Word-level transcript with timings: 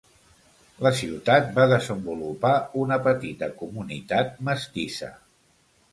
La 0.85 0.91
ciutat 0.99 1.51
va 1.57 1.67
desenvolupar 1.73 2.53
una 2.85 2.99
petita 3.09 3.53
comunitat 3.61 4.45
mestissa. 4.49 5.15